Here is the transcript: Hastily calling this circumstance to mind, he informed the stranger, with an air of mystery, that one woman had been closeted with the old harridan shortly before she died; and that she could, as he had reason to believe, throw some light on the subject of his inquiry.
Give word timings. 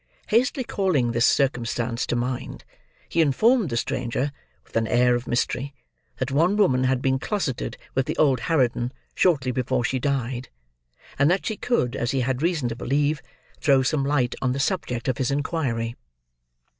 Hastily 0.29 0.63
calling 0.63 1.11
this 1.11 1.27
circumstance 1.27 2.07
to 2.07 2.15
mind, 2.15 2.63
he 3.07 3.21
informed 3.21 3.69
the 3.69 3.77
stranger, 3.77 4.31
with 4.63 4.75
an 4.75 4.87
air 4.87 5.13
of 5.13 5.27
mystery, 5.27 5.75
that 6.17 6.31
one 6.31 6.57
woman 6.57 6.85
had 6.85 7.03
been 7.03 7.19
closeted 7.19 7.77
with 7.93 8.07
the 8.07 8.17
old 8.17 8.39
harridan 8.39 8.91
shortly 9.13 9.51
before 9.51 9.83
she 9.83 9.99
died; 9.99 10.49
and 11.19 11.29
that 11.29 11.45
she 11.45 11.55
could, 11.55 11.95
as 11.95 12.09
he 12.09 12.21
had 12.21 12.41
reason 12.41 12.67
to 12.69 12.75
believe, 12.75 13.21
throw 13.59 13.83
some 13.83 14.03
light 14.03 14.33
on 14.41 14.53
the 14.53 14.59
subject 14.59 15.07
of 15.07 15.19
his 15.19 15.29
inquiry. 15.29 15.95